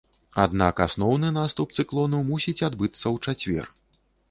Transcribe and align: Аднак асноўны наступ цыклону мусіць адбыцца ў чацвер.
Аднак 0.43 0.79
асноўны 0.85 1.29
наступ 1.35 1.77
цыклону 1.77 2.23
мусіць 2.31 2.65
адбыцца 2.71 3.05
ў 3.15 3.17
чацвер. 3.25 3.65